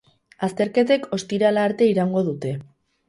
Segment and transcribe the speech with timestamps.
[0.47, 2.55] Azterketek ostirala arte iraungo dute.